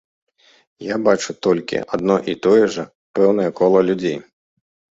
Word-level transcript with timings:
Я 0.85 0.95
бачу 1.07 1.35
толькі 1.49 1.83
адно 1.99 2.17
і 2.35 2.37
тое 2.47 2.65
жа 2.79 2.89
пэўнае 3.19 3.49
кола 3.63 3.79
людзей. 3.93 4.17